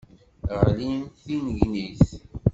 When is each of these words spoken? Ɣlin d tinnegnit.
Ɣlin 0.63 0.99
d 1.07 1.15
tinnegnit. 1.23 2.07